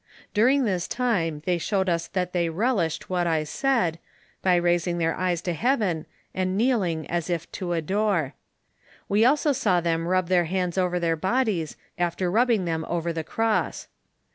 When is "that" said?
1.85-2.33